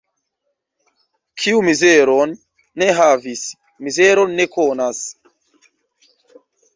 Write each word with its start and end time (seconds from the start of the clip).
Kiu 1.41 1.59
mizeron 1.67 2.33
ne 2.83 2.87
havis, 2.99 3.43
mizeron 3.89 4.33
ne 4.39 4.49
konas. 4.57 5.03